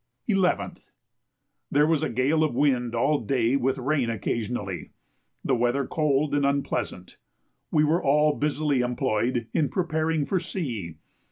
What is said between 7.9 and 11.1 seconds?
all busily employed in preparing for sea.